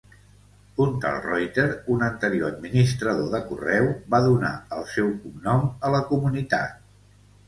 [0.83, 1.65] Un tal Reuter,
[1.95, 6.81] un anterior administrador de correu, va donar el seu cognom a la comunitat.